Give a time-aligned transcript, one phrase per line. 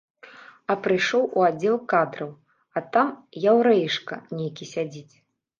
[0.73, 2.33] А прыйшоў у аддзел кадраў,
[2.81, 3.13] а там
[3.51, 5.15] яўрэішка нейкі сядзіць!